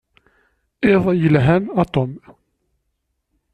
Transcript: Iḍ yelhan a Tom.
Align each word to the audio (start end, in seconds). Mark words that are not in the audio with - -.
Iḍ 0.91 1.03
yelhan 1.21 1.63
a 1.81 1.83
Tom. 1.93 2.11